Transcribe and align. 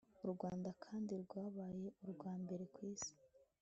u 0.25 0.27
rwanda 0.33 0.69
kandi 0.83 1.11
rwabaye 1.23 1.85
urwa 2.03 2.31
mbere 2.43 2.63
ku 2.73 2.79
isi 2.93 3.13